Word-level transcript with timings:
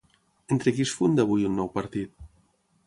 Entre 0.55 0.73
qui 0.77 0.87
es 0.87 0.93
funda 1.01 1.27
avui 1.27 1.47
un 1.51 1.61
nou 1.61 1.71
partit? 1.79 2.29